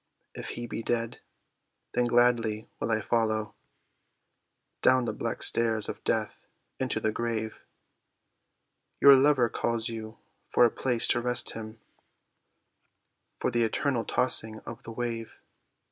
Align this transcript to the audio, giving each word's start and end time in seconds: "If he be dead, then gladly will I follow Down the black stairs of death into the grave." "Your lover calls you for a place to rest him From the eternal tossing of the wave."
"If 0.33 0.47
he 0.57 0.65
be 0.65 0.81
dead, 0.81 1.19
then 1.93 2.05
gladly 2.05 2.67
will 2.79 2.91
I 2.91 3.01
follow 3.01 3.53
Down 4.81 5.05
the 5.05 5.13
black 5.13 5.43
stairs 5.43 5.87
of 5.87 6.03
death 6.03 6.47
into 6.79 6.99
the 6.99 7.11
grave." 7.11 7.63
"Your 8.99 9.15
lover 9.15 9.47
calls 9.47 9.89
you 9.89 10.17
for 10.47 10.65
a 10.65 10.71
place 10.71 11.05
to 11.09 11.21
rest 11.21 11.51
him 11.51 11.79
From 13.39 13.51
the 13.51 13.63
eternal 13.63 14.03
tossing 14.03 14.57
of 14.61 14.81
the 14.81 14.91
wave." 14.91 15.39